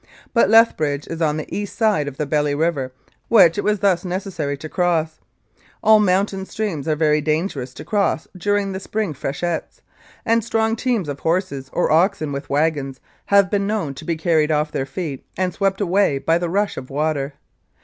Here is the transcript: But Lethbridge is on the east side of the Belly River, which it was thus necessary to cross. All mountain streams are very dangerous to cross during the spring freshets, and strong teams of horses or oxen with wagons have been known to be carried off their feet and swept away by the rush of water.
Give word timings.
But 0.33 0.49
Lethbridge 0.49 1.05
is 1.09 1.21
on 1.21 1.37
the 1.37 1.55
east 1.55 1.77
side 1.77 2.07
of 2.07 2.17
the 2.17 2.25
Belly 2.25 2.55
River, 2.55 2.91
which 3.27 3.59
it 3.59 3.63
was 3.63 3.81
thus 3.81 4.03
necessary 4.03 4.57
to 4.57 4.67
cross. 4.67 5.19
All 5.83 5.99
mountain 5.99 6.47
streams 6.47 6.87
are 6.87 6.95
very 6.95 7.21
dangerous 7.21 7.71
to 7.75 7.85
cross 7.85 8.27
during 8.35 8.71
the 8.71 8.79
spring 8.79 9.13
freshets, 9.13 9.83
and 10.25 10.43
strong 10.43 10.75
teams 10.75 11.07
of 11.07 11.19
horses 11.19 11.69
or 11.71 11.91
oxen 11.91 12.31
with 12.31 12.49
wagons 12.49 12.99
have 13.27 13.51
been 13.51 13.67
known 13.67 13.93
to 13.93 14.03
be 14.03 14.15
carried 14.17 14.49
off 14.49 14.71
their 14.71 14.87
feet 14.87 15.23
and 15.37 15.53
swept 15.53 15.79
away 15.79 16.17
by 16.17 16.39
the 16.39 16.49
rush 16.49 16.77
of 16.77 16.89
water. 16.89 17.33